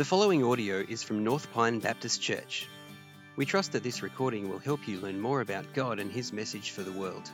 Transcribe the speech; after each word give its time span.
The 0.00 0.06
following 0.06 0.42
audio 0.42 0.82
is 0.88 1.02
from 1.02 1.22
North 1.22 1.52
Pine 1.52 1.78
Baptist 1.78 2.22
Church. 2.22 2.66
We 3.36 3.44
trust 3.44 3.72
that 3.72 3.82
this 3.82 4.02
recording 4.02 4.48
will 4.48 4.58
help 4.58 4.88
you 4.88 4.98
learn 4.98 5.20
more 5.20 5.42
about 5.42 5.74
God 5.74 5.98
and 6.00 6.10
His 6.10 6.32
message 6.32 6.70
for 6.70 6.82
the 6.82 6.92
world. 6.92 7.30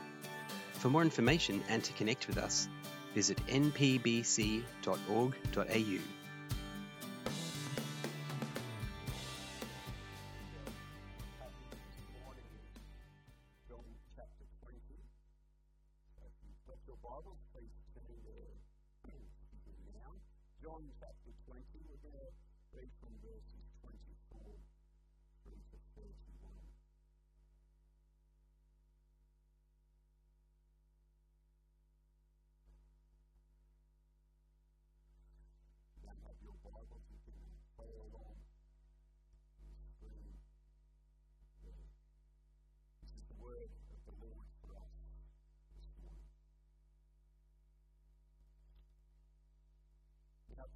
For 0.72 0.90
more 0.90 1.02
information 1.02 1.62
and 1.68 1.84
to 1.84 1.92
connect 1.92 2.26
with 2.26 2.38
us, 2.38 2.68
visit 3.14 3.38
npbc.org.au. 3.46 4.64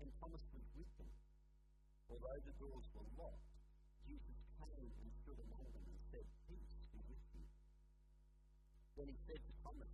and 0.00 0.10
with 0.76 0.92
them. 1.00 1.10
Although 2.12 2.40
the 2.44 2.54
doors 2.60 2.86
were 2.92 3.08
locked, 3.16 3.52
Jesus 4.04 4.38
came 4.60 4.92
and 5.00 5.10
stood 5.24 5.40
among 5.40 5.64
them 5.72 5.84
and 5.88 6.00
said, 6.12 6.26
Peace 6.46 6.76
be 6.92 7.00
with 7.08 7.24
you. 7.32 7.44
Then 9.00 9.08
he 9.08 9.16
said 9.24 9.40
to 9.40 9.52
Thomas, 9.64 9.90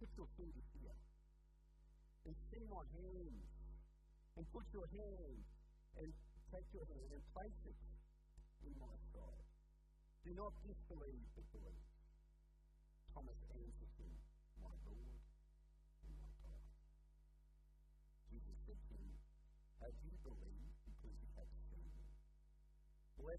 Put 0.00 0.10
your 0.16 0.28
finger 0.36 0.64
here, 0.76 0.98
and 2.24 2.34
see 2.52 2.64
my 2.68 2.84
hands, 2.96 3.48
and 4.36 4.44
put 4.52 4.64
your 4.72 4.88
hand, 4.92 5.40
and 6.00 6.10
take 6.52 6.68
your 6.72 6.84
hand 6.88 7.10
and 7.12 7.22
place 7.32 7.60
it 7.64 7.78
in 8.64 8.72
my 8.80 8.96
side. 9.12 9.48
Do 10.24 10.32
not 10.34 10.52
disbelieve, 10.64 11.28
but 11.36 11.46
believe. 11.54 11.86
Thomas 13.14 13.40
answered 13.52 13.85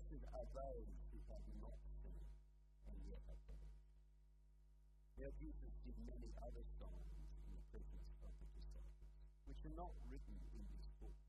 Blessed 0.07 0.23
are 0.31 0.47
those 0.55 0.87
who 1.11 1.19
have 1.27 1.43
not 1.59 1.75
seen 1.99 2.23
and 2.87 2.95
yet 3.11 3.19
have 3.27 3.41
believed. 3.43 3.91
Now 5.19 5.27
Jesus 5.35 5.73
did 5.83 5.99
many 6.07 6.31
other 6.39 6.63
signs 6.79 7.27
in 7.43 7.51
the 7.51 7.59
presence 7.67 8.15
of 8.23 8.31
the 8.39 8.47
disciples, 8.55 9.11
which 9.51 9.59
are 9.67 9.75
not 9.75 9.91
written 10.07 10.39
in 10.55 10.63
this 10.71 10.87
book. 11.03 11.19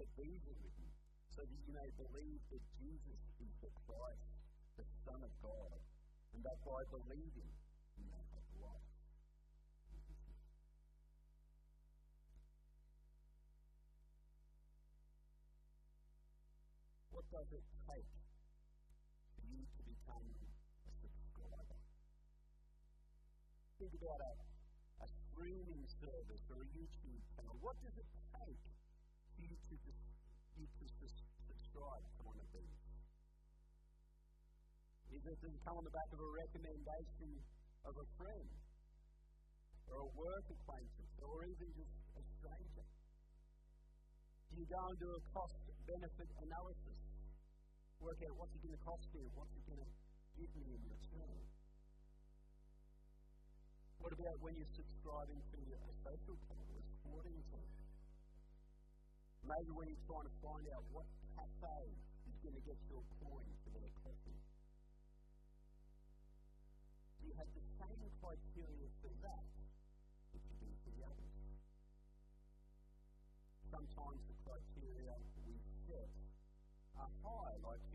But 0.00 0.08
these 0.16 0.40
are 0.48 0.56
written 0.64 0.88
so 1.36 1.44
that 1.44 1.52
you 1.52 1.68
may 1.68 1.92
believe 2.00 2.40
that 2.48 2.64
Jesus 2.80 3.20
is 3.44 3.52
the 3.60 3.72
Christ, 3.84 4.40
the 4.80 4.88
Son 5.04 5.20
of 5.20 5.32
God, 5.44 5.76
and 6.32 6.40
that 6.48 6.64
by 6.64 6.88
believing 6.88 7.52
does 17.32 17.48
it 17.48 17.64
take 17.88 18.12
for 19.32 19.44
you 19.48 19.64
to 19.64 19.80
become 19.88 20.20
a 20.84 20.92
subscriber? 21.00 21.80
Think 23.80 23.92
about 23.96 24.20
a, 24.20 24.32
a 25.00 25.08
streaming 25.08 25.84
service 25.96 26.44
or 26.52 26.60
a 26.60 26.68
YouTube 26.76 27.20
channel. 27.32 27.56
What 27.64 27.80
does 27.80 27.96
it 27.96 28.08
take 28.36 28.60
for 29.32 29.40
you 29.48 29.48
to, 29.48 29.74
you 30.60 30.66
to 30.68 31.06
subscribe 31.48 32.04
to 32.04 32.20
one 32.20 32.36
of 32.36 32.48
these? 32.52 32.80
Is 35.16 35.24
it, 35.24 35.36
does 35.40 35.56
come 35.64 35.80
on 35.80 35.84
the 35.88 35.96
back 35.96 36.10
of 36.12 36.20
a 36.20 36.30
recommendation 36.36 37.32
of 37.88 37.96
a 37.96 38.06
friend 38.20 38.48
or 39.88 40.04
a 40.04 40.10
work 40.20 40.46
acquaintance 40.52 41.16
or 41.24 41.48
even 41.48 41.68
just 41.80 41.96
a 42.12 42.22
stranger? 42.36 42.86
Do 44.52 44.60
you 44.60 44.68
go 44.68 44.80
and 44.84 44.98
do 45.00 45.08
a 45.16 45.20
cost 45.32 45.56
benefit 45.88 46.28
analysis? 46.44 47.01
Work 48.02 48.18
out 48.26 48.34
what's 48.34 48.50
it 48.50 48.62
going 48.66 48.74
to 48.74 48.82
cost 48.82 49.06
me, 49.14 49.22
what's 49.38 49.54
it 49.54 49.62
going 49.62 49.78
to 49.78 49.90
give 50.34 50.50
me 50.58 50.74
in 50.74 50.82
return? 50.90 51.38
What 54.02 54.10
about 54.10 54.42
when 54.42 54.58
you're 54.58 54.74
subscribing 54.74 55.38
to 55.38 55.58
a 55.62 55.92
social 56.02 56.34
club 56.50 56.66
or 56.66 56.82
a 56.82 56.86
sporting 56.98 57.38
team? 57.54 57.72
Maybe 59.46 59.70
when 59.70 59.86
you're 59.86 60.06
trying 60.10 60.26
to 60.26 60.34
find 60.42 60.66
out 60.74 60.82
what 60.90 61.06
cafe 61.38 61.94
is 62.26 62.34
going 62.42 62.58
to 62.58 62.64
get 62.66 62.78
your 62.90 63.06
coin 63.22 63.46
for 63.62 63.70
their 63.70 63.94
coffee. 64.02 64.42
You 67.22 67.30
have 67.38 67.50
the 67.54 67.64
same 67.78 68.02
criteria 68.18 68.90
for 68.98 69.14
that 69.22 69.46
that 70.34 70.42
you 70.42 70.54
do 70.58 70.70
for 70.82 70.90
the 70.90 71.02
others? 71.06 71.34
Sometimes 73.70 74.20
the 74.26 74.36
criteria 74.42 75.14
we 75.46 75.54
set 75.86 76.10
are 76.98 77.12
high, 77.22 77.54
like 77.62 77.91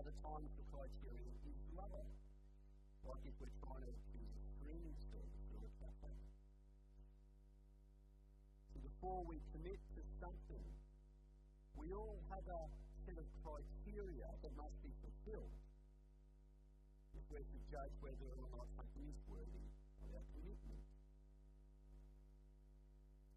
other 0.00 0.16
times, 0.24 0.48
the 0.56 0.64
criteria 0.72 1.28
is 1.44 1.60
lower, 1.76 2.08
like 3.04 3.20
if 3.28 3.36
we're 3.36 3.52
trying 3.60 3.84
to 3.84 3.92
choose 4.08 4.32
a 4.32 4.44
streaming 4.56 4.96
service 5.12 5.44
or 5.52 5.60
a 5.60 5.72
cafe. 5.76 6.16
So 8.72 8.80
before 8.80 9.20
we 9.28 9.44
commit 9.52 9.76
to 9.76 10.00
something, 10.16 10.64
we 11.76 11.92
all 11.92 12.16
have 12.32 12.48
a 12.48 12.62
set 13.04 13.20
of 13.20 13.28
criteria 13.44 14.24
that 14.40 14.52
must 14.56 14.72
be 14.80 14.88
fulfilled 15.04 15.52
if 17.12 17.20
we're 17.28 17.44
to 17.44 17.60
judge 17.68 17.92
whether 18.00 18.30
or 18.40 18.48
not 18.56 18.72
something 18.80 19.04
is 19.04 19.20
worthy 19.28 19.68
of 20.00 20.16
our 20.16 20.24
commitment. 20.32 20.84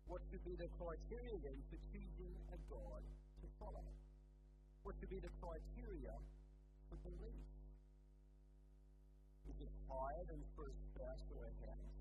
What 0.07 0.24
should 0.31 0.47
be 0.47 0.56
the 0.56 0.72
criteria 0.80 1.35
then 1.44 1.59
for 1.68 1.80
choosing 1.91 2.31
a 2.56 2.57
God 2.72 3.03
to 3.44 3.47
follow? 3.59 3.84
What 4.88 4.95
should 5.03 5.12
be 5.12 5.19
the 5.19 5.34
criteria 5.44 6.16
belief? 7.02 7.48
Is 9.50 9.58
it 9.58 9.72
higher 9.90 10.24
than 10.30 10.42
for 10.56 10.70
a 10.70 10.76
spouse 10.94 11.26
or 11.34 11.50
a 11.50 11.54
house? 11.66 11.98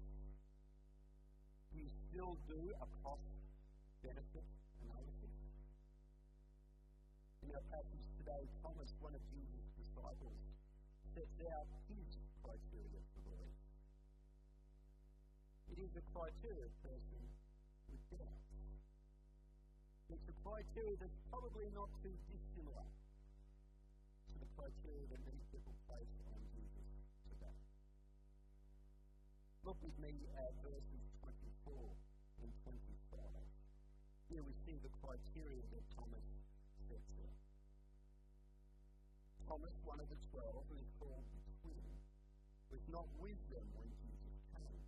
Do 1.72 1.80
you 1.80 1.90
still 2.08 2.36
do 2.44 2.60
a 2.76 2.86
cost 3.00 3.32
benefit 4.04 4.44
analysis? 4.84 5.36
In 7.42 7.50
our 7.56 7.64
passage 7.72 8.06
today, 8.20 8.44
Thomas, 8.60 8.92
one 9.00 9.16
of 9.16 9.22
Jesus' 9.32 9.68
disciples, 9.80 10.40
sets 11.16 11.38
out 11.48 11.66
his 11.88 12.08
criteria 12.44 13.00
for 13.16 13.20
belief. 13.24 13.58
It 15.72 15.78
is 15.80 15.92
a 15.96 16.04
criteria 16.12 16.68
person 16.84 17.22
with 17.88 18.02
doubt. 18.12 18.42
It's 20.12 20.28
a 20.28 20.36
criteria 20.44 20.96
that's 21.00 21.20
probably 21.32 21.72
not 21.72 21.88
too 22.04 22.12
dissimilar 22.28 22.84
criteria 24.62 25.10
that 25.10 25.18
many 25.26 25.42
people 25.50 25.74
place 25.90 26.14
on 26.30 26.38
Jesus 26.54 26.86
today. 27.26 27.58
Look 29.66 29.74
with 29.82 29.98
me 29.98 30.14
at 30.38 30.54
verses 30.62 31.02
24 31.66 31.74
and 32.46 32.50
25. 32.70 32.78
Here 34.30 34.38
we 34.46 34.54
see 34.62 34.78
the 34.78 34.92
criteria 35.02 35.66
that 35.74 35.82
Thomas 35.98 36.22
sets. 36.86 37.10
Thomas, 39.50 39.74
one 39.82 39.98
of 39.98 40.06
the 40.06 40.20
twelve, 40.30 40.62
who 40.70 40.78
is 40.78 40.90
called 41.02 41.26
the 41.26 41.42
twin, 41.66 41.86
was 42.70 42.86
not 42.86 43.10
with 43.18 43.42
them 43.50 43.66
when 43.74 43.90
Jesus 43.98 44.38
came. 44.54 44.86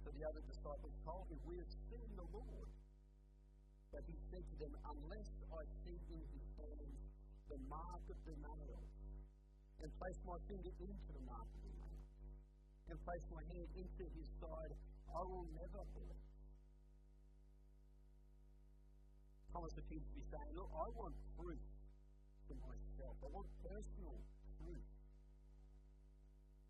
So 0.00 0.08
the 0.16 0.24
other 0.24 0.40
disciples 0.48 0.96
told 1.04 1.28
him, 1.28 1.36
We 1.44 1.60
have 1.60 1.72
seen 1.92 2.08
the 2.16 2.24
Lord. 2.32 2.72
But 3.92 4.08
he 4.08 4.16
said 4.32 4.42
to 4.42 4.56
them, 4.56 4.72
Unless 4.88 5.28
I 5.52 5.68
see 5.84 6.00
in 6.10 6.24
his 6.32 6.44
the 7.54 7.62
mark 7.70 8.02
of 8.10 8.18
the 8.26 8.34
nails, 8.34 8.90
and 9.78 9.88
place 10.02 10.18
my 10.26 10.38
finger 10.50 10.74
into 10.82 11.10
the 11.14 11.22
mark 11.22 11.46
of 11.46 11.62
the 11.62 11.74
nails, 11.78 12.10
and 12.90 12.98
place 13.06 13.24
my 13.30 13.42
hand 13.54 13.70
into 13.78 14.04
his 14.18 14.26
side, 14.42 14.74
I 15.06 15.22
will 15.22 15.46
never 15.54 15.82
believe. 15.94 16.34
Thomas 19.54 19.70
appears 19.78 20.02
to 20.02 20.14
be 20.18 20.24
saying, 20.34 20.50
Look, 20.58 20.66
I 20.74 20.86
want 20.98 21.14
proof 21.38 21.62
for 22.50 22.58
myself. 22.58 23.14
I 23.22 23.28
want 23.30 23.46
personal 23.62 24.18
proof. 24.58 24.82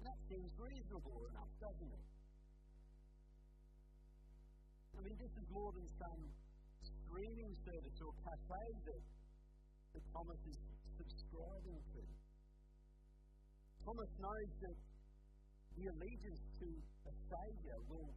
That 0.05 0.21
seems 0.29 0.53
reasonable 0.61 1.25
enough, 1.33 1.49
doesn't 1.65 1.93
it? 1.97 2.07
I 4.93 5.01
mean, 5.01 5.17
this 5.17 5.33
is 5.33 5.49
more 5.49 5.73
than 5.73 5.89
some 5.97 6.21
streaming 6.85 7.57
service 7.65 7.97
or 8.05 8.13
cafe 8.21 8.65
that, 8.85 9.03
that 9.95 10.05
Thomas 10.11 10.41
is 10.51 10.59
subscribing 10.99 11.79
to. 11.95 12.03
Thomas 13.87 14.11
knows 14.19 14.51
that 14.67 14.79
the 15.79 15.85
allegiance 15.87 16.43
to 16.59 16.69
a 17.07 17.13
Saviour 17.31 17.79
will, 17.87 18.11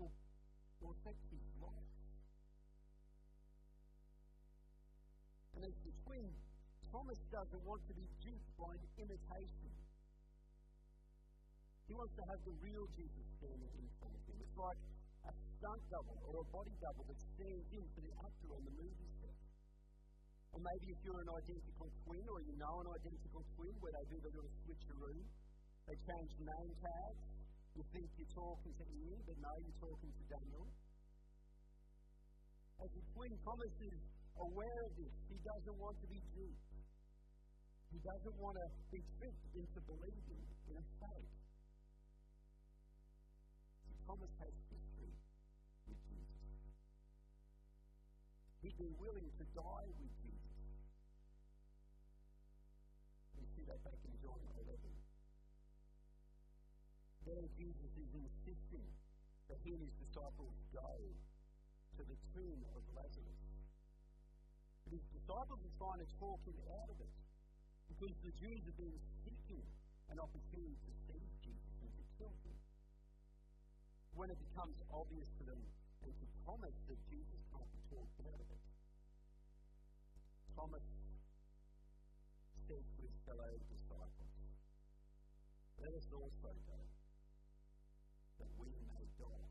will, 0.00 0.12
will 0.80 0.92
affect 0.96 1.20
his 1.28 1.44
life. 1.60 1.92
And 5.54 5.62
as 5.68 5.76
the 5.84 5.92
twin, 6.08 6.26
Thomas 6.88 7.20
doesn't 7.28 7.62
want 7.68 7.82
to 7.84 7.94
be 7.94 8.06
duped 8.24 8.50
by 8.56 8.70
an 8.72 8.84
imitation. 8.96 9.72
He 11.84 11.92
wants 11.92 12.14
to 12.16 12.24
have 12.32 12.40
the 12.48 12.54
real 12.64 12.86
Jesus 12.96 13.26
standing 13.36 13.72
in 13.76 13.86
front 14.00 14.14
of 14.16 14.22
him. 14.24 14.36
It's 14.40 14.56
like 14.56 14.80
a 15.28 15.32
stunt 15.36 15.82
double 15.92 16.16
or 16.32 16.40
a 16.40 16.46
body 16.48 16.72
double 16.80 17.04
that 17.12 17.20
stands 17.36 17.66
in 17.76 17.84
for 17.92 18.00
the 18.00 18.14
actor 18.24 18.48
on 18.56 18.62
the 18.64 18.74
movie. 18.78 19.23
Or 20.54 20.62
maybe 20.62 20.86
if 20.94 20.98
you're 21.02 21.18
an 21.18 21.32
identical 21.34 21.88
twin 22.06 22.24
or 22.30 22.38
you 22.46 22.54
know 22.54 22.74
an 22.78 22.88
identical 22.94 23.42
twin 23.58 23.74
where 23.82 23.90
they 23.90 24.06
do 24.06 24.18
the 24.22 24.30
little 24.38 24.54
switcheroo, 24.62 25.18
they 25.90 25.96
change 25.98 26.30
name 26.38 26.72
tags. 26.78 27.22
You 27.74 27.82
think 27.90 28.06
you're 28.14 28.34
talking 28.38 28.70
to 28.70 28.84
Ian, 28.86 29.20
but 29.26 29.34
no, 29.42 29.50
you're 29.66 29.80
talking 29.82 30.12
to 30.14 30.22
Daniel. 30.30 30.66
As 32.78 32.90
the 32.94 33.02
twin 33.10 33.34
Thomas 33.42 33.74
is 33.82 33.98
aware 34.38 34.80
of 34.86 34.92
this, 34.94 35.14
he 35.26 35.36
doesn't 35.42 35.78
want 35.82 35.96
to 35.98 36.06
be 36.06 36.22
duped. 36.38 36.70
He 37.90 37.98
doesn't 37.98 38.36
want 38.38 38.54
to 38.54 38.66
be 38.94 39.02
tricked 39.18 39.46
into 39.58 39.78
believing 39.90 40.42
in 40.70 40.74
a 40.78 40.86
fake. 41.02 41.34
Thomas 44.06 44.32
has 44.38 44.54
history 44.70 45.14
with 45.86 46.00
Jesus. 46.06 46.42
He'd 48.62 48.78
been 48.78 48.96
willing 49.02 49.30
to 49.34 49.44
die 49.50 49.88
with 49.98 50.14
that 53.68 53.80
back 53.80 54.00
in 54.04 54.14
John 54.20 54.40
11. 54.60 54.76
There, 57.24 57.48
Jesus 57.56 57.92
is 57.96 58.10
insisting 58.12 58.88
that 59.48 59.58
he 59.64 59.72
and 59.72 59.80
his 59.80 59.96
disciples 60.04 60.52
go 60.72 60.92
to 61.96 62.02
the 62.04 62.18
tomb 62.36 62.60
of 62.76 62.82
Lazarus. 62.92 63.40
But 64.84 65.00
his 65.00 65.06
disciples 65.16 65.60
are 65.64 65.76
trying 65.80 66.00
to 66.04 66.08
talk 66.20 66.40
him 66.44 66.58
out 66.76 66.88
of 66.92 66.98
it 67.00 67.14
because 67.88 68.12
the 68.20 68.32
Jews 68.36 68.60
have 68.68 68.76
been 68.76 68.98
seeking 69.24 69.64
an 70.12 70.20
opportunity 70.20 70.76
to 70.76 70.92
seize 71.08 71.34
Jesus 71.40 71.74
and 71.80 71.92
to 71.96 72.04
kill 72.20 72.34
him 72.44 72.56
when 74.14 74.28
it 74.30 74.38
becomes 74.52 74.76
obvious 74.92 75.26
to 75.40 75.42
them 75.48 75.58
and 76.04 76.12
to 76.12 76.26
Thomas 76.44 76.76
that 76.86 77.00
Jesus 77.08 77.40
can't 77.50 77.70
be 77.72 77.82
talked 77.88 78.18
out 78.28 78.40
of 78.40 78.48
it, 78.52 78.62
Thomas 80.54 80.84
says 82.68 82.84
fellow 83.24 83.52
disciples, 83.68 84.36
Let 85.80 85.92
us 85.96 86.06
also 86.12 86.50
go, 86.68 86.80
that 88.38 88.50
we 88.60 88.68
may 88.68 89.04
die 89.16 89.50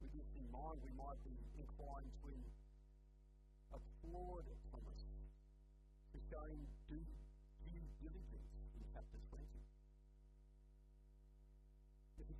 With 0.00 0.12
this 0.12 0.30
in 0.40 0.46
mind, 0.48 0.78
we 0.80 0.92
might 0.96 1.20
be 1.24 1.36
inclined 1.56 2.12
to 2.24 2.32
applaud 3.76 4.44
Thomas 4.72 5.02
for 6.12 6.20
showing 6.32 6.64
due, 6.88 7.12
due 7.68 7.86
diligence 8.00 8.52
in 8.72 8.84
chapter 8.92 9.20
20 9.28 9.58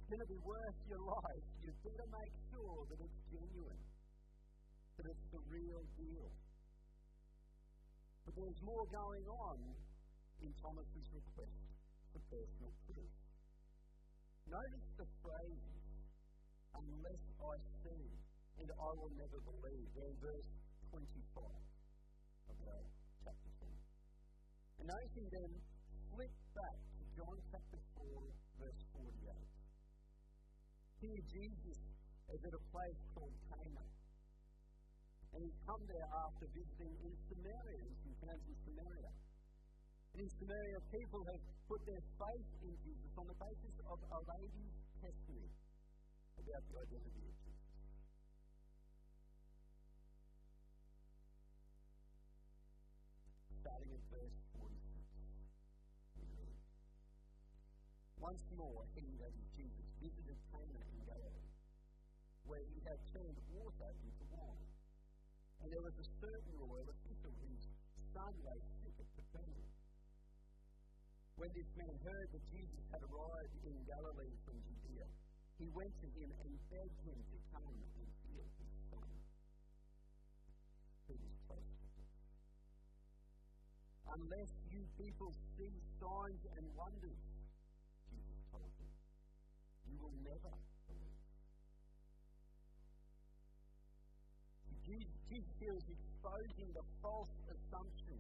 going 0.09 0.25
to 0.25 0.33
be 0.33 0.41
worth 0.41 0.81
your 0.89 1.05
life, 1.05 1.45
you 1.61 1.69
better 1.85 2.09
make 2.09 2.33
sure 2.49 2.81
that 2.89 2.97
it's 2.97 3.21
genuine, 3.29 3.77
that 4.99 5.07
it's 5.15 5.29
the 5.31 5.43
real 5.47 5.83
deal. 5.95 6.27
But 8.27 8.35
there's 8.35 8.61
more 8.67 8.83
going 8.91 9.27
on 9.31 9.59
in 10.43 10.51
Thomas's 10.59 11.07
request 11.15 11.63
for 12.11 12.21
personal 12.27 12.75
proof. 12.83 13.15
Notice 14.51 14.91
the 14.99 15.07
phrase, 15.23 15.71
unless 16.75 17.23
I 17.39 17.55
see 17.87 18.11
and 18.59 18.69
I 18.75 18.91
will 18.99 19.15
never 19.15 19.39
believe. 19.47 19.87
In 20.03 20.15
verse 20.19 20.51
25 20.91 21.47
of 22.51 22.57
our 22.59 22.85
chapter 23.23 23.51
10. 23.55 23.71
And 24.83 24.87
noticing 24.91 25.31
then, 25.31 25.51
flip 26.11 26.35
back 26.59 26.79
to 26.99 27.03
John 27.15 27.39
chapter 27.55 27.79
4, 28.03 28.19
verse 28.59 28.83
48. 28.99 29.31
Here, 31.07 31.23
Jesus 31.31 31.79
is 32.35 32.41
at 32.43 32.51
a 32.51 32.63
place 32.75 32.99
called. 33.15 33.48
And 35.39 35.47
he's 35.47 35.63
come 35.71 35.79
there 35.87 36.09
after 36.27 36.51
visiting 36.51 36.91
in 36.99 37.15
Samaria. 37.31 37.87
He's 38.03 38.19
found 38.19 38.43
in 38.43 38.59
Samaria. 38.67 39.13
And 40.11 40.27
in 40.27 40.31
Samaria, 40.35 40.83
people 40.91 41.23
have 41.31 41.39
put 41.71 41.79
their 41.87 42.03
faith 42.19 42.51
in 42.67 42.75
Jesus 42.83 43.15
on 43.15 43.31
the 43.31 43.39
basis 43.39 43.71
of 43.87 44.03
a 44.03 44.19
lady's 44.35 44.75
testimony 44.99 45.55
about 46.43 46.59
the 46.67 46.77
identity 46.83 47.23
of 47.23 47.39
Jesus. 47.39 47.71
Starting 53.63 53.91
at 53.95 54.03
verse 54.11 54.39
46. 54.59 54.67
Once 58.19 58.43
more, 58.59 58.83
he, 58.99 59.07
that 59.23 59.31
is 59.39 59.47
Jesus, 59.55 59.87
visited 60.03 60.39
Cana 60.51 60.83
in 60.83 60.99
Galilee, 61.07 61.47
where 62.43 62.67
he 62.75 62.83
had 62.91 62.99
turned 63.15 63.39
water 63.55 63.95
into 64.03 64.27
wine. 64.35 64.68
And 65.63 65.67
there 65.73 65.83
was 65.83 65.97
a 65.99 66.07
certain 66.23 66.55
royal 66.59 66.89
official 66.89 67.33
whose 67.43 67.65
son 68.15 68.33
lay 68.47 68.61
sick 68.83 68.97
at 68.99 69.09
Capernaum. 69.19 69.71
When 71.37 71.51
this 71.55 71.71
man 71.79 71.95
heard 72.03 72.29
that 72.35 72.45
Jesus 72.51 72.83
had 72.91 73.03
arrived 73.03 73.57
in 73.63 73.75
Galilee 73.87 74.37
from 74.43 74.59
Judea, 74.63 75.07
he 75.59 75.67
went 75.75 75.95
to 76.03 76.09
him 76.19 76.31
and 76.43 76.51
begged 76.71 77.01
him 77.07 77.19
to 77.19 77.37
come 77.55 77.75
and 77.75 78.11
heal 78.27 78.47
his 78.59 78.73
son, 78.91 79.11
who 81.07 81.15
was 81.19 81.35
close. 81.47 81.79
Unless 84.19 84.51
you 84.71 84.83
people 84.99 85.31
see 85.59 85.75
signs 86.01 86.43
and 86.59 86.65
wonders, 86.75 87.23
you 89.89 89.97
will 89.99 90.17
never 90.23 90.55
believe. 90.87 91.25
Jesus 94.85 95.18
here 95.29 95.77
is 95.77 95.85
exposing 95.85 96.69
the 96.73 96.85
false 97.03 97.33
assumption 97.53 98.19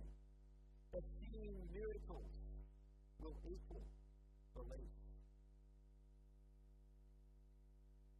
that 0.92 1.04
seeing 1.20 1.56
miracles 1.72 2.32
will 3.20 3.36
equal 3.48 3.84
belief. 4.54 4.92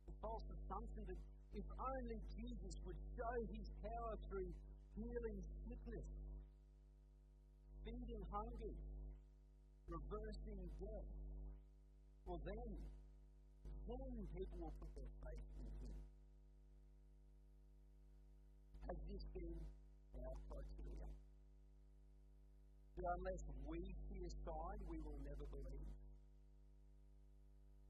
The 0.09 0.15
false 0.21 0.47
assumption 0.49 1.05
that 1.05 1.21
if 1.53 1.67
only 1.77 2.19
Jesus 2.33 2.75
would 2.87 3.01
show 3.17 3.37
his 3.53 3.69
power 3.85 4.15
through 4.29 4.51
healing 4.97 5.39
sickness, 5.69 6.09
feeding 7.85 8.23
hungry, 8.33 8.77
reversing 9.89 10.61
death, 10.81 11.11
well 12.27 12.41
then 12.45 12.71
then 13.89 14.29
people 14.37 14.59
will 14.61 14.77
put 14.77 14.93
their 14.95 15.13
faith 15.25 15.49
in 15.57 15.69
Him. 15.81 15.98
Been 18.89 19.61
our 20.17 20.37
criteria? 20.49 21.09
That 22.97 23.05
unless 23.05 23.45
we 23.69 23.81
see 24.09 24.21
a 24.25 24.33
sign, 24.41 24.79
we 24.89 24.99
will 25.05 25.21
never 25.21 25.45
believe? 25.53 25.93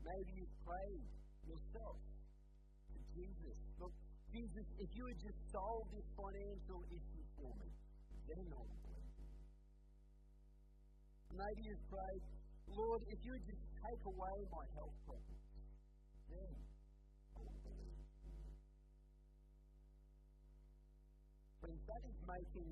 Maybe 0.03 0.31
you've 0.43 0.59
prayed 0.67 1.07
yourself 1.47 2.03
to 2.91 2.99
Jesus. 3.15 3.57
Look, 3.79 3.95
Jesus, 4.35 4.67
if 4.83 4.91
you 4.99 5.07
had 5.07 5.19
just 5.23 5.39
solved 5.55 5.95
this 5.95 6.09
financial 6.19 6.83
issue 6.91 7.25
for 7.39 7.55
me, 7.63 7.71
then 8.27 8.47
I 8.51 8.59
would 8.59 8.83
believe. 8.83 9.15
Maybe 11.31 11.61
you've 11.71 11.87
prayed, 11.87 12.23
Lord, 12.75 13.01
if 13.07 13.19
you 13.23 13.31
would 13.39 13.47
just 13.47 13.63
take 13.79 14.03
away 14.03 14.37
my 14.51 14.67
health 14.75 14.99
problems, 15.07 15.47
then 16.27 16.68
that 21.89 22.05
is 22.05 22.21
making 22.29 22.69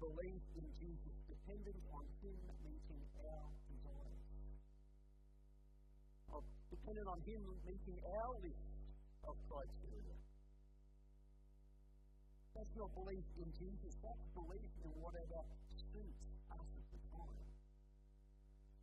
belief 0.00 0.42
in 0.56 0.66
Jesus 0.72 1.14
dependent 1.28 1.80
on 1.92 2.04
Him 2.24 2.40
meeting 2.64 3.02
our 3.20 3.48
desires. 3.68 4.24
Of 6.32 6.42
dependent 6.72 7.04
on 7.04 7.20
Him 7.28 7.44
meeting 7.68 7.98
our 8.00 8.32
list 8.40 8.64
of 9.28 9.36
criteria. 9.52 10.16
That's 12.56 12.74
not 12.80 12.88
belief 12.96 13.26
in 13.36 13.50
Jesus, 13.52 13.92
that's 14.00 14.26
belief 14.32 14.72
in 14.80 14.90
whatever 14.96 15.40
suits 15.92 16.24
us 16.48 16.64
at 16.64 16.86
the 16.88 17.00
time. 17.12 17.44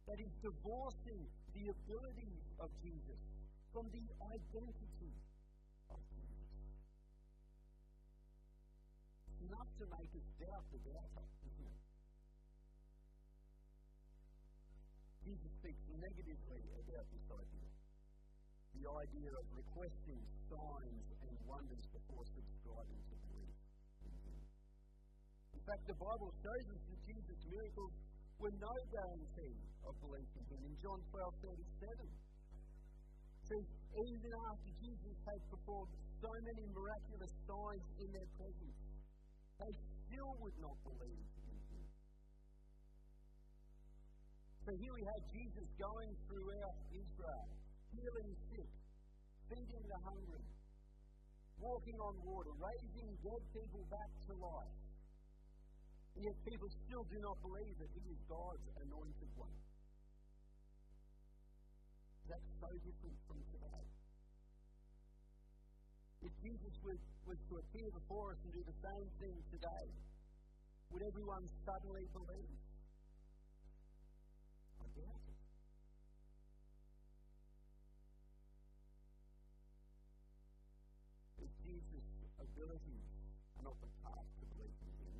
That 0.06 0.20
is 0.22 0.34
divorcing 0.46 1.22
the 1.58 1.64
abilities 1.74 2.46
of 2.62 2.70
Jesus 2.86 3.20
from 3.74 3.90
the 3.90 4.06
identity 4.30 5.16
enough 9.41 9.71
to 9.81 9.86
make 9.89 10.12
us 10.13 10.27
doubt 10.38 10.65
the 10.69 10.79
doubter, 10.86 11.27
isn't 11.45 11.67
it? 11.67 11.81
Jesus 15.25 15.51
speaks 15.62 15.83
negatively 15.89 16.63
about 16.81 17.05
this 17.10 17.25
idea. 17.29 17.69
The 18.71 18.86
idea 18.88 19.31
of 19.36 19.45
requesting 19.53 20.21
signs 20.50 21.05
and 21.25 21.36
wonders 21.45 21.86
before 21.93 22.25
subscribing 22.25 23.01
to 23.10 23.15
belief 23.29 23.57
in 25.62 25.69
fact, 25.69 25.86
the 25.93 26.00
Bible 26.01 26.33
shows 26.41 26.65
us 26.74 26.81
that 26.89 27.00
Jesus' 27.05 27.45
miracles 27.45 27.93
were 28.41 28.55
no 28.57 28.74
guarantee 28.89 29.62
of 29.86 29.93
belief 30.01 30.29
in 30.33 30.43
Him. 30.50 30.62
In 30.65 30.75
John 30.81 30.98
12 31.05 31.38
37, 31.38 32.10
says, 33.45 33.65
even 33.93 34.31
after 34.50 34.69
Jesus 34.81 35.15
had 35.21 35.41
performed 35.53 35.93
so 36.17 36.31
many 36.50 36.65
miraculous 36.74 37.33
signs 37.45 37.86
in 38.01 38.10
their 38.10 38.29
presence, 38.41 38.77
they 39.62 39.74
still 40.10 40.34
would 40.41 40.58
not 40.58 40.77
believe 40.82 41.27
in 41.46 41.58
Him. 41.70 41.86
So 44.65 44.72
here 44.77 44.94
we 44.94 45.03
have 45.06 45.22
Jesus 45.30 45.68
going 45.77 46.12
throughout 46.25 46.77
Israel, 46.89 47.48
healing 47.94 48.32
sick, 48.50 48.72
feeding 49.50 49.84
the 49.86 50.00
hungry, 50.06 50.46
walking 51.62 51.98
on 52.01 52.13
water, 52.25 52.53
raising 52.58 53.10
dead 53.22 53.41
people 53.53 53.84
back 53.89 54.10
to 54.30 54.34
life. 54.38 54.77
And 56.15 56.22
yet 56.25 56.38
people 56.44 56.70
still 56.88 57.06
do 57.08 57.18
not 57.22 57.38
believe 57.41 57.75
that 57.77 57.91
he 57.96 58.03
is 58.12 58.20
God's 58.27 58.68
anointed 58.84 59.32
one. 59.38 59.58
That's 62.27 62.50
so 62.60 62.70
different 62.84 63.18
from 63.27 63.39
today. 63.51 63.90
If 66.22 66.34
Jesus 66.38 66.74
was, 66.86 67.01
was 67.25 67.38
to 67.50 67.58
appear 67.58 67.90
before 67.90 68.32
us 68.32 68.40
and 68.46 68.54
do 68.54 68.62
the 68.62 68.78
same 68.78 69.10
thing 69.18 69.36
today, 69.50 69.86
would 70.94 71.01
everyone 71.01 71.50
suddenly 71.66 72.06
believe? 72.13 72.62
I 74.78 74.86
doubt 74.94 75.25
it. 75.25 75.42
If 81.42 81.51
Jesus' 81.66 82.10
abilities 82.38 83.10
are 83.58 83.66
not 83.66 83.82
the 83.82 83.90
path 84.06 84.30
to 84.30 84.46
believe 84.54 84.78
in 84.78 84.94
him, 85.01 85.18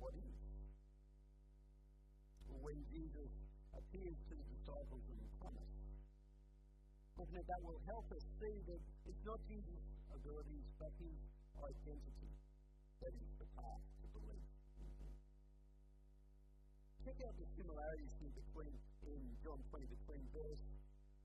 what 0.00 0.16
is? 0.16 0.38
When 2.62 2.78
Jesus 2.88 3.32
appears 3.76 4.16
to 4.16 4.32
the 4.32 4.46
disciples 4.48 5.04
in 5.12 5.18
the 5.20 5.30
promise, 5.44 5.76
that 7.32 7.60
will 7.64 7.80
help 7.84 8.06
us 8.12 8.24
see 8.40 8.56
that 8.64 8.80
it's 9.08 9.24
not 9.24 9.40
Jesus' 9.48 10.01
abilities, 10.14 10.66
but 10.78 10.92
his 11.00 11.16
identity 11.58 12.32
that 13.02 13.12
is 13.18 13.30
the 13.38 13.48
path 13.58 13.84
to 14.02 14.06
believe. 14.14 14.46
Check 17.02 17.18
out 17.26 17.34
the 17.34 17.48
similarities 17.58 18.14
here 18.22 18.30
between 18.30 18.70
in 19.02 19.20
John 19.42 19.58
20 19.74 19.90
between 19.90 20.22
verse 20.30 20.62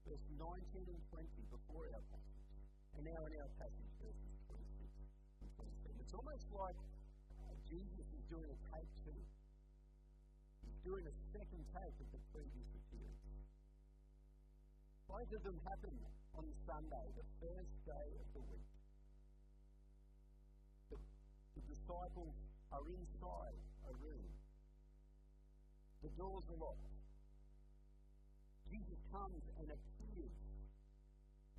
verse 0.09 0.25
19 0.41 0.89
and 0.89 1.01
20 1.13 1.53
before 1.53 1.85
our 1.93 2.01
passage, 2.09 2.49
and 2.97 3.05
now 3.05 3.21
in 3.29 3.33
our 3.37 3.51
passage 3.61 3.91
verses 4.01 4.33
26 4.49 4.89
and 5.45 5.49
27. 5.53 6.01
It's 6.01 6.15
almost 6.17 6.47
like 6.49 6.79
uh, 7.45 7.53
Jesus 7.69 8.07
is 8.09 8.23
doing 8.25 8.49
a 8.49 8.57
take 8.73 8.89
two. 9.05 9.21
He's 10.65 10.81
doing 10.81 11.05
a 11.05 11.15
second 11.29 11.61
take 11.77 11.95
of 12.01 12.09
the 12.09 12.21
previous 12.33 12.69
appearance. 12.73 13.21
Both 15.05 15.29
of 15.29 15.41
them 15.45 15.61
happen 15.61 15.93
on 16.35 16.45
Sunday, 16.65 17.05
the 17.13 17.27
first 17.37 17.73
day 17.85 18.07
of 18.17 18.27
the 18.33 18.43
week. 18.49 18.76
Disciples 21.67 22.35
are 22.71 22.85
inside 22.87 23.59
a 23.87 23.93
room. 23.99 24.31
The 26.03 26.09
doors 26.15 26.43
are 26.49 26.59
locked. 26.59 26.87
Jesus 28.71 28.99
comes 29.11 29.43
and 29.59 29.67
appears 29.71 30.35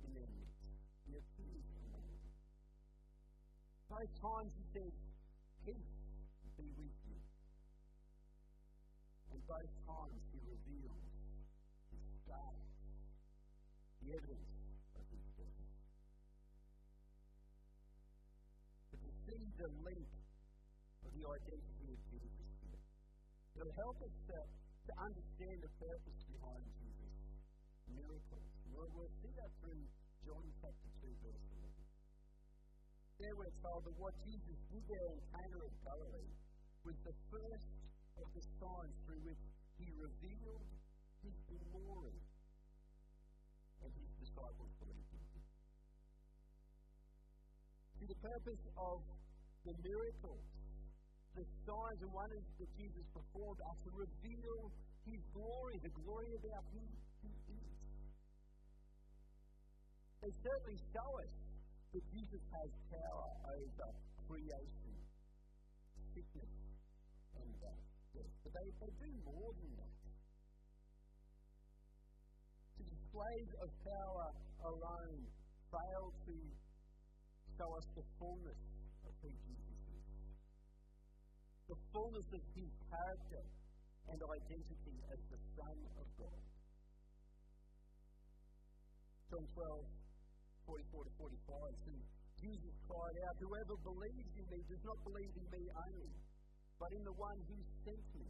in 0.05 0.09
their 0.13 0.29
midst. 0.29 0.61
He 1.05 1.13
appears 1.17 1.65
among 1.85 2.05
them. 2.05 2.33
Both 3.89 4.11
times 4.21 4.51
he 4.57 4.65
says, 4.73 4.93
Peace 5.65 5.99
be 6.59 6.67
with 6.75 6.97
you. 7.07 7.19
And 9.31 9.39
both 9.47 9.71
times 9.87 10.21
he 10.35 10.39
reveals 10.43 11.07
his 11.87 12.03
scars, 12.27 12.67
the 14.03 14.11
evidence 14.11 14.48
identity 21.29 21.87
of 21.93 21.99
Jesus 22.09 22.49
here, 22.65 22.81
it'll 23.59 23.79
help 23.85 23.97
us 24.01 24.15
to, 24.29 24.37
to 24.39 24.91
understand 24.97 25.57
the 25.61 25.71
purpose 25.77 26.19
behind 26.25 26.63
Jesus' 26.81 27.19
miracles. 27.89 28.49
We'll, 28.69 28.89
we'll 28.93 29.15
see 29.21 29.33
that 29.37 29.51
through 29.61 29.83
John 30.25 30.45
chapter 30.61 30.89
2, 31.05 31.09
verse 31.25 31.45
11. 31.53 31.79
There 33.19 33.35
we're 33.35 33.57
told 33.59 33.83
that 33.83 33.97
what 33.99 34.15
Jesus 34.23 34.57
did 34.71 34.83
there 34.87 35.09
in 35.11 35.19
Cana 35.35 35.59
of 35.59 35.73
Galilee 35.83 36.33
was 36.87 36.95
the 37.03 37.15
first 37.27 37.67
of 38.15 38.27
the 38.31 38.43
signs 38.59 38.95
through 39.03 39.21
which 39.27 39.43
he 39.75 39.87
revealed 39.95 40.71
his 41.23 41.35
glory 41.47 42.19
and 43.83 43.91
his 43.91 44.11
disciples 44.23 44.71
believed 44.79 45.11
him. 45.11 45.43
See, 47.99 48.07
the 48.07 48.21
purpose 48.23 48.63
of 48.79 48.99
the 49.67 49.75
miracles, 49.83 50.47
the 51.39 51.47
signs 51.63 51.99
and 52.03 52.11
wonders 52.11 52.43
that 52.59 52.67
Jesus 52.75 53.05
performed 53.15 53.63
are 53.63 53.79
to 53.87 53.89
reveal 53.95 54.67
his 55.07 55.23
glory, 55.31 55.79
the 55.79 55.93
glory 56.03 56.35
about 56.35 56.67
who 56.75 56.83
he 57.23 57.31
is. 57.31 57.79
They 60.19 60.33
certainly 60.43 60.75
show 60.91 61.09
us 61.23 61.31
that 61.95 62.03
Jesus 62.11 62.43
has 62.59 62.69
power 62.91 63.29
over 63.55 63.87
creation, 64.27 64.95
sickness, 66.11 66.53
and 67.39 67.47
death. 67.63 67.87
But 68.43 68.51
they, 68.51 68.67
they 68.83 68.91
do 68.99 69.11
more 69.23 69.55
than 69.63 69.71
that. 69.79 69.95
The 72.83 72.85
displays 72.91 73.51
of 73.63 73.69
power 73.87 74.27
alone 74.67 75.23
fail 75.71 76.11
to 76.27 76.35
show 77.55 77.69
us 77.79 77.87
the 77.95 78.03
fullness 78.19 78.59
of 79.07 79.15
who 79.23 79.31
Jesus. 79.47 79.68
The 81.69 81.77
fullness 81.93 82.29
of 82.33 82.41
his 82.57 82.71
character 82.89 83.43
and 84.09 84.17
identity 84.17 84.97
as 85.13 85.21
the 85.29 85.39
Son 85.53 85.77
of 86.01 86.07
God. 86.17 86.41
John 89.29 89.45
12, 89.53 89.85
44 90.65 91.05
to 91.05 91.13
45 91.21 91.85
says, 91.85 92.03
Jesus 92.41 92.73
cried 92.89 93.17
out, 93.21 93.35
Whoever 93.37 93.75
believes 93.85 94.33
in 94.33 94.45
me 94.49 94.59
does 94.65 94.81
not 94.81 94.97
believe 95.05 95.33
in 95.37 95.47
me 95.53 95.63
only, 95.69 96.13
but 96.81 96.89
in 96.89 97.03
the 97.05 97.13
one 97.13 97.37
who 97.45 97.57
sent 97.85 98.05
me. 98.17 98.29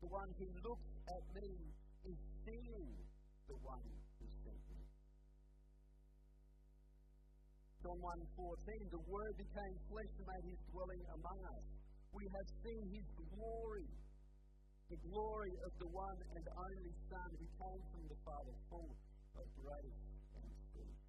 The 0.00 0.08
one 0.08 0.30
who 0.40 0.48
looks 0.64 0.90
at 1.04 1.24
me 1.36 1.50
is 2.08 2.18
seeing 2.48 2.96
the 3.44 3.58
one 3.60 3.88
John 7.88 8.20
1.14, 8.36 8.92
the 8.92 9.00
Word 9.08 9.32
became 9.40 9.74
flesh 9.88 10.12
and 10.20 10.28
made 10.28 10.44
his 10.44 10.60
dwelling 10.76 11.00
among 11.08 11.40
us. 11.40 11.64
We 12.12 12.28
have 12.36 12.44
seen 12.60 12.84
his 12.92 13.08
glory, 13.16 13.88
the 14.92 15.00
glory 15.08 15.56
of 15.64 15.72
the 15.80 15.88
one 15.88 16.20
and 16.36 16.44
only 16.52 16.92
Son 17.08 17.28
who 17.32 17.48
came 17.48 17.82
from 17.88 18.04
the 18.12 18.18
Father, 18.28 18.52
full 18.68 18.92
of 19.40 19.46
grace 19.64 20.04
and 20.36 20.44
truth. 20.76 21.00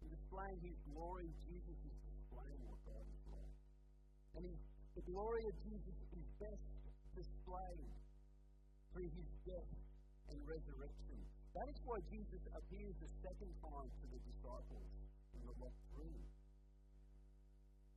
In 0.00 0.08
displaying 0.08 0.60
his 0.64 0.80
glory, 0.96 1.28
Jesus 1.44 1.76
is 1.76 1.96
displaying 2.08 2.60
what 2.64 2.80
God 2.88 3.04
is 3.04 3.24
like. 3.36 3.56
And 4.40 4.48
he's 4.48 4.64
The 4.96 5.04
glory 5.12 5.44
of 5.44 5.56
Jesus 5.60 5.96
is 6.08 6.24
best 6.40 6.72
displayed 7.12 7.92
through 8.96 9.12
his 9.12 9.28
death 9.44 9.72
and 10.32 10.40
resurrection. 10.48 11.33
That 11.54 11.70
is 11.70 11.78
why 11.86 12.02
Jesus 12.10 12.42
appears 12.50 12.96
a 12.98 13.10
second 13.22 13.52
time 13.62 13.86
to 13.86 14.04
the 14.10 14.20
disciples 14.26 14.90
in 15.38 15.40
the 15.46 15.54
locked 15.62 15.86
room. 15.94 16.26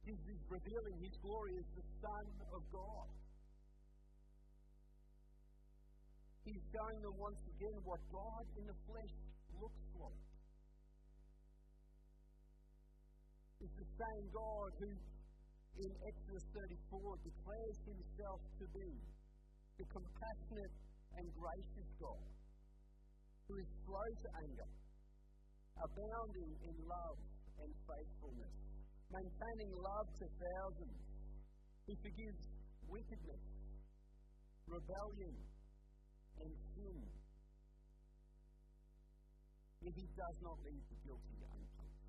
Jesus 0.05 0.29
is 0.29 0.43
revealing 0.45 0.97
his 1.01 1.17
glory 1.25 1.57
as 1.57 1.67
the 1.73 1.85
Son 1.97 2.25
of 2.53 2.61
God. 2.69 3.09
He's 6.45 6.63
showing 6.69 7.01
them 7.01 7.17
once 7.17 7.41
again 7.57 7.77
what 7.81 7.99
God 8.13 8.45
in 8.61 8.65
the 8.69 8.77
flesh 8.85 9.15
looks 9.57 9.85
like. 10.05 10.25
It's 13.57 13.73
the 13.73 13.89
same 13.89 14.25
God 14.37 14.69
who, 14.85 14.89
in 15.81 15.91
Exodus 16.05 16.45
34, 16.93 17.25
declares 17.25 17.77
himself 17.89 18.39
to 18.61 18.65
be 18.69 18.89
the 19.81 19.85
compassionate 19.89 20.75
and 21.17 21.25
gracious 21.33 21.89
God 21.97 22.36
who 23.47 23.55
is 23.63 23.69
slow 23.87 24.07
to 24.11 24.27
anger, 24.43 24.69
abounding 25.79 26.51
in 26.67 26.75
love 26.83 27.19
and 27.63 27.71
faithfulness, 27.87 28.55
maintaining 29.07 29.71
love 29.79 30.07
to 30.19 30.25
thousands, 30.27 30.99
who 31.87 31.93
forgives 32.03 32.43
wickedness, 32.91 33.43
rebellion, 34.67 35.35
and 36.43 36.51
sin. 36.75 36.99
Yet 39.79 39.95
he 39.95 40.07
does 40.11 40.37
not 40.43 40.57
leave 40.67 40.83
the 40.91 40.99
guilty 41.07 41.39
unpunished. 41.47 42.07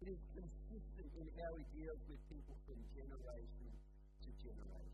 It 0.00 0.08
is 0.16 0.22
consistent 0.32 1.10
in 1.14 1.26
how 1.28 1.50
he 1.60 1.64
deals 1.76 2.02
with 2.08 2.20
people 2.32 2.56
from 2.64 2.80
generation 2.96 3.70
to 4.24 4.30
generation. 4.40 4.91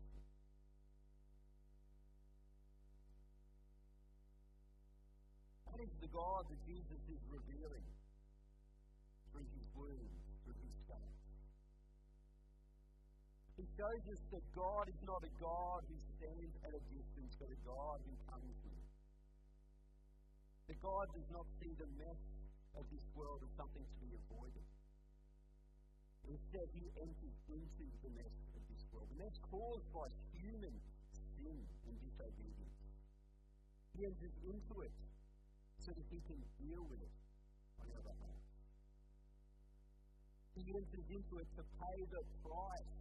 Is 5.79 5.91
the 6.03 6.11
God 6.11 6.43
that 6.51 6.59
Jesus 6.67 7.01
is 7.07 7.21
revealing 7.31 7.87
through 9.31 9.47
his 9.47 9.67
wounds, 9.71 10.19
through 10.43 10.59
his 10.59 10.75
scars. 10.83 11.19
He 13.55 13.63
shows 13.79 14.03
us 14.11 14.21
that 14.35 14.45
God 14.55 14.85
is 14.91 14.99
not 15.07 15.23
a 15.23 15.33
God 15.39 15.79
who 15.87 15.95
stands 16.19 16.53
at 16.67 16.73
a 16.75 16.83
distance, 16.91 17.31
but 17.39 17.47
a 17.47 17.59
God 17.63 17.97
who 18.03 18.15
comes 18.27 18.55
near. 18.67 18.87
That 20.67 20.79
God 20.83 21.05
does 21.15 21.29
not 21.31 21.47
see 21.63 21.71
the 21.79 21.89
mess 21.95 22.23
of 22.75 22.83
this 22.91 23.05
world 23.15 23.39
as 23.39 23.51
something 23.55 23.83
to 23.83 23.97
be 24.03 24.11
avoided. 24.15 24.67
Instead, 26.27 26.67
he 26.75 26.85
enters 26.99 27.37
into 27.47 27.85
the 28.03 28.11
mess 28.19 28.35
of 28.51 28.61
this 28.67 28.83
world. 28.91 29.07
The 29.15 29.19
mess 29.23 29.35
caused 29.47 29.87
by 29.95 30.07
human 30.35 30.75
sin 31.39 31.59
and 31.87 31.95
disobedience. 32.03 32.79
He 33.95 34.05
enters 34.05 34.35
into 34.43 34.75
it 34.83 34.93
so 35.79 35.91
that 35.95 36.05
he 36.11 36.19
can 36.27 36.39
deal 36.59 36.83
with 36.85 36.99
it 36.99 37.15
on 37.79 37.87
our 37.95 38.03
behalf. 38.03 38.43
He 40.55 40.63
enters 40.75 41.07
into 41.07 41.39
it 41.39 41.47
to 41.55 41.63
pay 41.79 41.99
the 42.11 42.23
price 42.43 42.95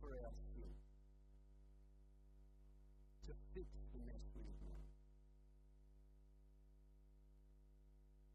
for 0.00 0.12
our 0.12 0.34
sin, 0.52 0.72
to 3.26 3.32
fix 3.56 3.68
the 3.96 4.00
mess 4.04 4.20
we 4.36 4.44
have 4.44 4.60
made. 4.68 4.88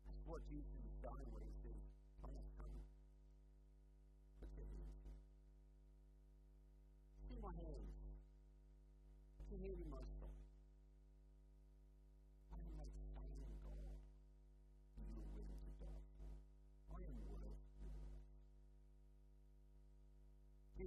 That's 0.10 0.26
what 0.26 0.42
Jesus 0.50 0.82
is 0.82 0.96
saying 0.98 1.30
when 1.30 1.46
he 1.46 1.54
says, 1.62 1.78
Thomas, 2.26 2.48
come. 2.58 2.74
Put 4.42 4.50
your 4.58 4.66
hands 4.66 4.98
here. 5.06 5.22
See 7.30 7.38
my 7.38 7.54
hands. 7.54 7.94
Put 9.38 9.46
your 9.54 9.62
hand 9.62 9.78
in 9.78 9.93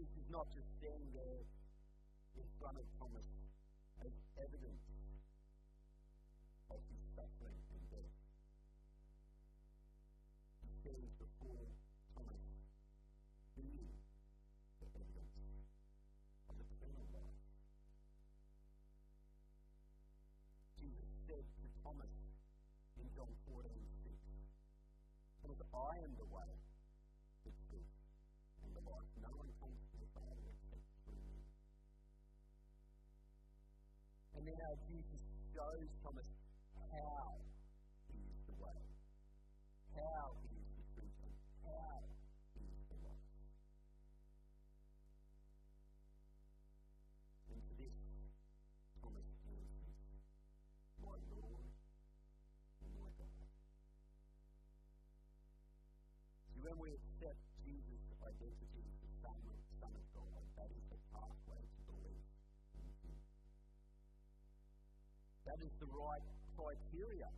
Jesus 0.07 0.23
is 0.23 0.31
not 0.31 0.47
just 0.55 0.67
standing 0.79 1.11
there 1.15 1.43
in 2.39 2.47
front 2.63 2.79
of 2.79 2.87
Thomas 2.95 3.27
as 4.05 4.13
evidence 4.39 4.87
of 6.71 6.79
his 6.87 7.03
suffering 7.19 7.59
and 7.75 7.83
death. 7.91 8.15
He 10.63 10.71
stands 10.79 11.11
before 11.19 11.67
Thomas 12.15 12.45
being 13.59 13.91
the 14.79 14.87
evidence 14.95 15.35
of 16.51 16.55
eternal 16.55 17.07
life. 17.11 17.43
Jesus 20.79 21.11
said 21.27 21.43
to 21.43 21.63
Thomas 21.83 22.15
in 22.95 23.11
John 23.11 23.33
14 23.51 23.67
6, 24.07 24.15
Thomas, 25.43 25.61
I 25.75 25.99
am 26.07 26.15
the 26.15 26.29
way, 26.31 26.56
Now 34.57 34.73
Jesus 34.89 35.21
shows 35.53 35.89
Thomas 36.01 36.25
how 36.89 37.37
he 38.09 38.17
is 38.25 38.41
the 38.49 38.57
way, 38.57 38.81
how 39.93 40.33
he 40.49 40.57
is 40.57 40.71
the 40.81 40.87
truth, 40.97 41.13
and 41.29 41.37
how 41.69 42.01
he 42.57 42.65
is 42.65 42.85
the 42.89 42.99
life. 43.05 43.29
And 47.53 47.61
to 47.69 47.73
this, 47.77 47.97
Thomas 49.05 49.29
answers, 49.45 50.01
My 51.05 51.21
Lord 51.37 51.69
and 52.81 52.91
my 52.97 53.13
God. 53.21 53.45
See, 56.49 56.65
when 56.65 56.81
we 56.81 56.97
accept 56.97 57.41
Jesus' 57.61 58.09
identity 58.25 58.76
That 65.57 65.73
is 65.73 65.77
the 65.81 65.89
right 65.89 66.27
criteria 66.53 67.33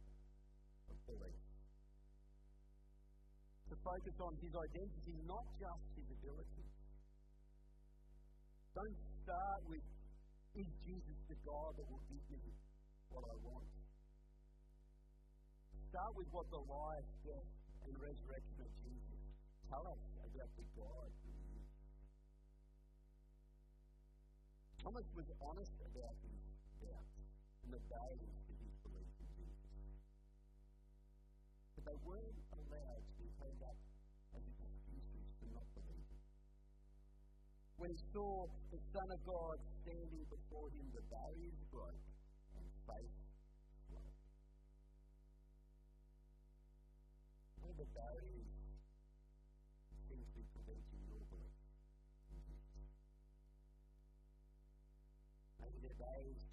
of 0.91 0.97
belief. 1.07 1.39
To 3.71 3.75
focus 3.79 4.17
on 4.19 4.35
His 4.43 4.51
identity, 4.59 5.15
not 5.23 5.47
just 5.55 5.87
His 5.95 6.09
ability. 6.19 6.67
Don't 8.75 8.99
start 9.23 9.61
with, 9.71 9.87
is 10.59 10.67
Jesus 10.83 11.19
the 11.31 11.39
God 11.47 11.79
that 11.79 11.87
will 11.87 12.03
give 12.11 12.27
me 12.27 12.43
what 13.15 13.23
I 13.23 13.39
want? 13.39 13.71
Start 15.87 16.13
with 16.19 16.27
what 16.35 16.51
the 16.51 16.59
life, 16.59 17.07
death, 17.23 17.51
and 17.87 17.95
resurrection 18.03 18.59
of 18.67 18.71
Jesus 18.83 19.23
tell 19.71 19.87
us 19.95 20.03
about 20.27 20.51
the 20.59 20.67
God 20.75 21.09
who 21.23 21.31
he. 21.55 21.63
Thomas 24.83 25.07
was 25.15 25.29
honest 25.39 25.79
about 25.87 26.19
his 26.19 26.39
and 27.69 27.77
the 27.77 27.85
days 27.93 28.33
of 28.49 28.57
his 28.65 28.73
belief 28.81 29.13
in 29.21 29.29
Jesus. 29.37 30.01
But 31.77 31.85
they 31.85 31.99
weren't 32.01 32.41
allowed 32.57 33.05
to 33.05 33.15
be 33.21 33.29
held 33.37 33.61
up 33.61 33.77
as 34.33 34.41
excuses 34.41 35.29
for 35.37 35.53
not 35.53 35.69
believing. 35.77 36.25
When 37.77 37.93
he 37.93 38.01
saw 38.17 38.49
the 38.73 38.81
Son 38.89 39.13
of 39.13 39.21
God 39.29 39.61
standing 39.85 40.25
before 40.33 40.73
him, 40.73 40.89
the 40.97 41.05
barriers 41.13 41.61
broke 41.69 42.09
and 42.57 42.65
faith 42.89 43.17
flowed. 43.85 44.17
What 47.61 47.77
are 47.77 47.81
the 47.85 47.93
barriers 47.93 48.49
that 49.93 50.01
seem 50.09 50.25
to 50.25 50.33
be 50.41 50.45
preventing 50.57 51.05
your 51.05 51.21
belief? 51.29 51.53
Maybe 55.61 55.77
they're 55.85 56.01
barriers 56.01 56.48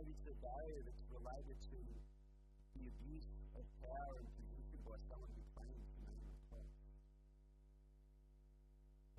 Maybe 0.00 0.16
barrier 0.40 0.80
that's 0.80 1.04
related 1.12 1.60
to 1.60 1.76
the 1.76 2.88
abuse 2.88 3.28
of 3.52 3.68
power 3.84 4.16
and 4.16 4.28
position 4.32 4.80
by 4.80 4.96
someone 5.12 5.28
who 5.28 5.44
claims 5.52 5.88
the 5.92 6.08
name 6.08 6.24
of 6.24 6.40
Christ. 6.48 6.80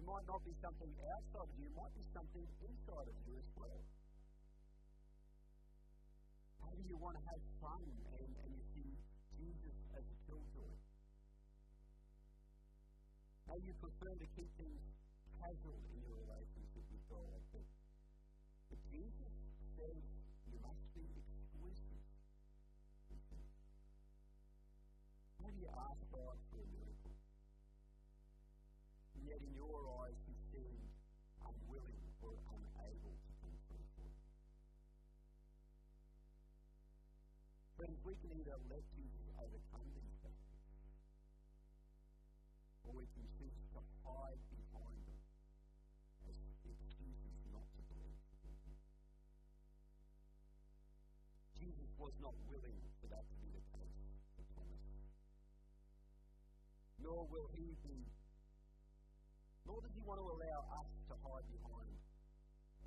It 0.01 0.05
might 0.09 0.25
not 0.25 0.41
be 0.41 0.57
something 0.57 0.89
outside 1.05 1.45
of 1.45 1.53
you, 1.53 1.69
it 1.69 1.77
might 1.77 1.93
be 1.93 2.01
something 2.17 2.45
inside 2.65 3.07
of 3.13 3.17
you 3.29 3.37
as 3.37 3.49
well. 3.53 3.81
Maybe 6.65 6.81
you 6.89 6.97
want 6.97 7.13
to 7.13 7.23
have 7.29 7.41
fun 7.61 7.85
and, 7.85 8.31
and 8.41 8.49
you 8.49 8.65
see 8.73 8.89
Jesus 9.37 9.77
as 9.93 10.01
a 10.01 10.17
killjoy. 10.25 10.73
Maybe 13.53 13.69
you 13.69 13.77
prefer 13.77 14.17
to 14.17 14.27
keep 14.33 14.49
things 14.57 14.81
casual 15.37 15.77
in 15.93 15.97
your 16.01 16.17
relationship 16.25 16.89
with 16.89 17.05
God. 17.05 17.37
But, 17.53 17.69
but 18.73 18.79
Jesus 18.89 19.33
says 19.77 20.10
you 25.61 25.69
asked 25.77 26.09
for 26.09 26.33
a? 26.33 26.37
And 29.13 29.29
yet 29.29 29.37
in 29.45 29.53
your 29.53 29.77
eyes 30.01 30.17
he 30.25 30.33
seemed 30.49 30.89
unwilling 31.37 32.01
or 32.25 32.33
unable 32.49 33.13
to 33.13 33.31
come 33.45 33.53
through 33.69 33.85
for 33.93 34.09
you. 34.09 34.25
Friends, 37.77 38.01
we 38.01 38.17
can 38.25 38.33
either 38.41 38.57
let 38.73 38.81
Jesus 38.97 39.25
overcome 39.37 39.85
these 39.93 40.17
things, 40.25 40.49
or 42.81 42.97
we 42.97 43.05
can 43.13 43.25
choose 43.37 43.61
to 43.77 43.79
hide 44.01 44.41
behind 44.49 44.97
them 45.05 45.21
as 46.25 46.33
excuses 46.41 47.13
not 47.53 47.69
to 47.77 47.81
believe. 47.85 48.17
Jesus 51.53 51.93
was 52.01 52.17
not 52.17 52.33
willing 52.49 52.81
Nor 57.01 57.25
will 57.33 57.49
he 57.57 57.73
be, 57.81 58.05
nor 59.65 59.81
does 59.81 59.93
he 59.97 60.01
want 60.05 60.21
to 60.21 60.27
allow 60.29 60.59
us 60.81 60.89
to 61.09 61.15
hide 61.25 61.47
behind 61.49 61.97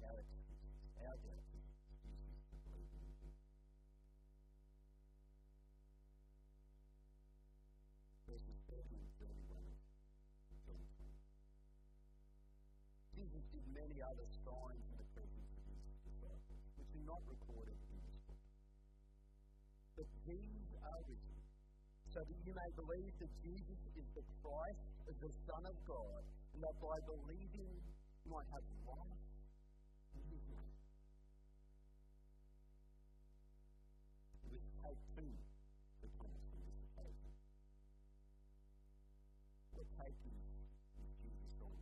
our 0.05 0.17
excuses, 0.23 0.79
our 1.03 1.19
doubts 1.19 1.51
excuses 1.51 2.39
to 2.51 2.57
believe 2.63 2.93
in 2.95 3.03
him. 3.19 3.35
Verses 8.31 8.59
30 8.71 9.03
and 9.03 9.11
31 9.19 9.67
of 9.67 10.59
John 10.63 10.79
20. 10.79 11.11
Jesus 13.19 13.45
did 13.51 13.67
many 13.75 13.99
other 13.99 14.27
signs 14.47 14.85
in 14.95 14.97
the 15.01 15.09
presence 15.11 15.51
of 15.59 15.63
his 15.67 15.83
disciples, 16.07 16.63
which 16.79 16.93
are 16.95 17.07
not 17.09 17.23
recorded 17.27 17.79
in 17.91 17.99
this 18.07 18.23
book. 18.31 18.47
But 19.99 20.09
these 20.23 20.71
are 20.87 21.01
written 21.07 21.34
so 22.15 22.23
that 22.23 22.39
you 22.47 22.55
may 22.55 22.71
believe 22.79 23.11
that 23.19 23.33
Jesus 23.43 23.81
is 23.99 24.07
the 24.15 24.23
Christ, 24.39 24.87
the 25.19 25.33
Son 25.51 25.63
of 25.67 25.75
God, 25.83 26.23
and 26.55 26.63
that 26.63 26.77
by 26.79 26.95
believing 27.11 27.75
you 27.75 28.29
might 28.31 28.47
have 28.55 28.63
life 28.87 29.27
in 30.15 30.23
his 30.31 30.47
on 36.23 36.31
this 36.31 36.79
occasion. 36.87 37.35
What 39.75 39.87
take 39.99 40.15
is, 40.23 40.71
is 41.03 41.11
Jesus 41.19 41.55
on. 41.67 41.75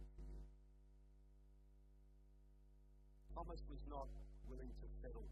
Thomas 3.37 3.61
was 3.69 3.85
not 3.85 4.09
willing 4.49 4.73
to 4.81 4.87
settle 5.05 5.29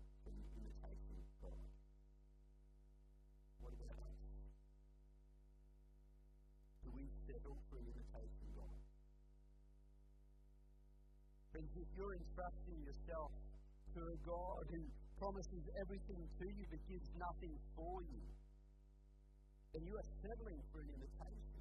Friends, 11.61 11.77
if 11.77 11.93
you're 11.93 12.17
entrusting 12.17 12.79
yourself 12.89 13.29
to 13.93 14.01
a 14.01 14.17
God 14.25 14.65
who 14.73 14.81
promises 15.21 15.65
everything 15.77 16.25
to 16.41 16.47
you 16.57 16.65
but 16.73 16.81
gives 16.89 17.09
nothing 17.21 17.53
for 17.77 18.01
you, 18.01 18.25
then 19.77 19.85
you 19.85 19.93
are 19.93 20.09
settling 20.25 20.61
for 20.73 20.81
an 20.81 20.89
imitation. 20.89 21.61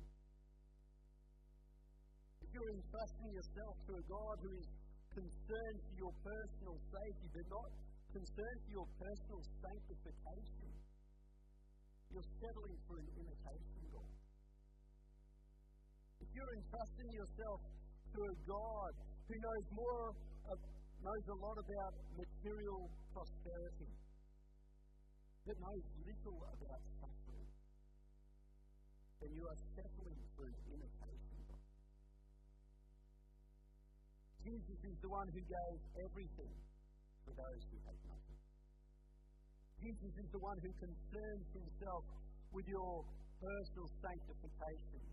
If 2.39 2.47
you're 2.47 2.71
entrusting 2.79 3.27
yourself 3.27 3.75
to 3.75 3.91
a 3.99 4.03
God 4.07 4.35
who 4.39 4.51
is 4.55 4.69
concerned 5.11 5.79
for 5.83 5.95
your 5.99 6.13
personal 6.23 6.75
safety 6.79 7.27
but 7.35 7.45
not 7.51 7.69
concerned 8.15 8.59
for 8.63 8.71
your 8.71 8.87
personal 9.03 9.41
sanctification, 9.51 10.69
you're 12.07 12.29
settling 12.39 12.79
for 12.87 12.95
an 13.03 13.07
imitation 13.19 13.83
God. 13.91 14.15
If 16.23 16.29
you're 16.31 16.53
entrusting 16.55 17.09
yourself 17.19 17.59
to 18.15 18.19
a 18.23 18.35
God 18.47 18.93
who 19.29 19.35
knows 19.37 19.67
more, 19.77 20.05
knows 21.05 21.25
a 21.29 21.37
lot 21.37 21.57
about 21.61 21.93
material 22.17 22.89
prosperity, 23.13 23.93
but 25.45 25.55
knows 25.61 25.85
little 26.01 26.39
about 26.49 26.81
suffering, 26.97 27.49
then 29.21 29.31
you 29.37 29.45
are 29.45 29.59
settling 29.77 30.19
for 30.33 30.49
imitation 30.49 31.29
Jesus 34.49 34.81
is 34.81 34.97
the 35.03 35.11
one 35.13 35.29
who 35.29 35.41
gave 35.45 35.79
everything 36.09 36.53
for 37.21 37.33
those 37.37 37.61
who 37.69 37.77
have 37.85 37.99
nothing. 38.09 38.41
Jesus 39.77 40.13
is 40.25 40.29
the 40.33 40.41
one 40.41 40.57
who 40.57 40.71
concerns 40.79 41.45
himself 41.53 42.03
with 42.49 42.65
your 42.65 43.05
personal 43.37 43.87
sanctification 44.01 45.03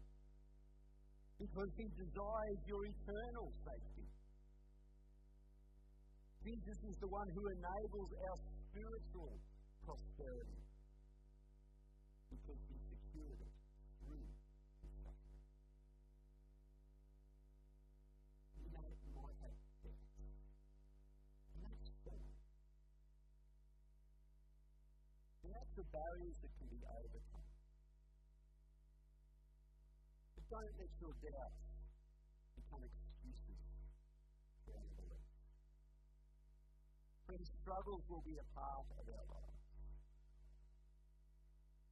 because 1.38 1.70
he 1.76 1.86
desires 1.92 2.60
your 2.64 2.82
eternal 2.84 3.52
safety. 3.60 4.08
Jesus 6.40 6.78
is 6.88 6.96
the 7.02 7.10
one 7.10 7.28
who 7.34 7.42
enables 7.44 8.10
our 8.24 8.38
spiritual 8.70 9.34
prosperity 9.84 10.62
because 12.30 12.60
he 12.70 12.76
secured 12.88 13.40
it 13.42 13.54
through 14.00 14.26
his 14.80 14.92
suffering. 15.02 15.42
You 18.62 18.68
know, 18.72 18.86
you 18.86 19.12
might 19.12 19.38
have 19.42 19.56
debts. 19.84 20.12
And 21.52 21.60
that's 21.66 21.90
fine. 22.06 22.32
That's 25.44 25.72
the 25.76 25.86
barriers 25.92 26.36
that 26.40 26.52
can 26.56 26.68
be 26.70 26.80
overcome. 26.86 27.45
Don't 30.46 30.74
let 30.78 30.92
your 31.02 31.14
doubts 31.26 31.58
become 32.54 32.82
excuses 32.86 33.58
for 34.62 34.78
unbelief. 34.78 35.26
Friends, 37.26 37.50
struggles 37.66 38.02
will 38.06 38.22
be 38.22 38.38
a 38.38 38.46
part 38.54 38.86
of 38.94 39.04
our 39.10 39.26
lives. 39.26 39.66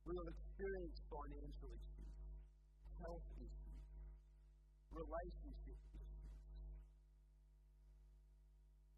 We 0.06 0.14
will 0.14 0.30
experience 0.30 0.96
financial 1.10 1.70
issues, 1.74 2.14
health 3.02 3.26
issues, 3.42 3.86
relationship 4.94 5.78
issues. 5.98 6.38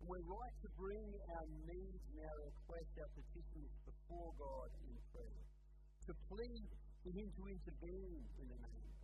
We're 0.05 0.29
right 0.29 0.57
to 0.61 0.71
bring 0.77 1.09
our 1.33 1.47
needs 1.65 2.03
and 2.13 2.21
our 2.29 2.39
requests, 2.45 2.95
our 3.01 3.13
petitions 3.17 3.73
before 3.89 4.31
God 4.37 4.69
in 4.85 4.95
prayer, 5.17 5.45
to 6.07 6.13
plead 6.29 6.69
for 7.01 7.11
Him 7.17 7.29
to 7.33 7.43
intervene 7.49 8.21
in 8.37 8.47
the 8.53 8.61
name 8.61 8.96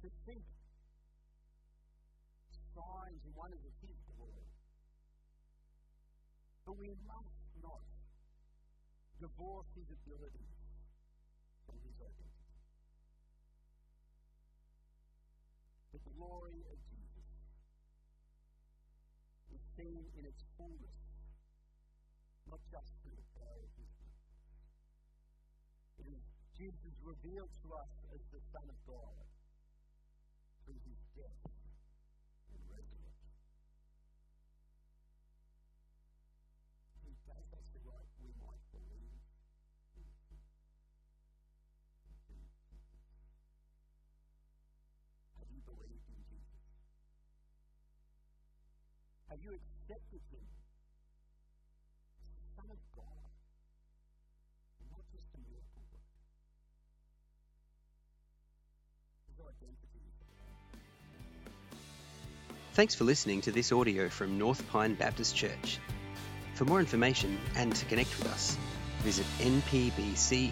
to 0.00 0.08
seek 0.24 0.48
signs 2.72 3.20
and 3.24 3.34
wonders 3.36 3.60
of 3.60 3.74
His 3.84 3.96
glory. 4.16 4.48
But 6.64 6.76
we 6.80 6.88
must 7.04 7.40
not 7.60 7.84
divorce 9.20 9.68
His 9.76 9.88
abilities 9.92 10.56
from 11.68 11.76
His 11.84 11.96
identity. 12.00 12.56
The 15.92 16.00
glory 16.16 16.64
of 16.72 16.78
Jesus 16.88 17.28
is 19.52 19.62
seen 19.76 20.00
in 20.16 20.24
its 20.24 20.40
fullness, 20.56 20.96
not 22.48 22.60
just 22.72 22.88
through 23.04 23.20
the 23.20 23.28
power 23.36 23.60
of 23.60 23.72
His 23.76 23.90
Jesus 26.60 26.92
revealed 27.00 27.48
to 27.64 27.72
us 27.72 27.88
as 28.12 28.20
the 28.36 28.40
Son 28.52 28.68
of 28.68 28.76
God 28.84 29.29
you 49.42 49.50
accepted 49.56 50.20
Him 50.32 50.44
Son 52.56 52.66
of 52.70 52.78
God? 52.96 53.30
Not 54.90 55.02
just 55.12 55.28
a 55.34 55.40
miracle 55.48 55.84
identity 59.48 60.00
Thanks 62.74 62.94
for 62.94 63.04
listening 63.04 63.40
to 63.42 63.52
this 63.52 63.72
audio 63.72 64.08
from 64.08 64.38
North 64.38 64.66
Pine 64.70 64.94
Baptist 64.94 65.34
Church. 65.36 65.78
For 66.54 66.64
more 66.64 66.80
information 66.80 67.38
and 67.56 67.74
to 67.74 67.84
connect 67.86 68.16
with 68.18 68.28
us, 68.32 68.56
visit 69.02 69.26
npbc.org.au. 69.40 70.50